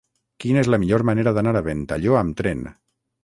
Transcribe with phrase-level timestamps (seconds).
[0.43, 2.65] Quina és la millor manera d'anar a Ventalló amb tren?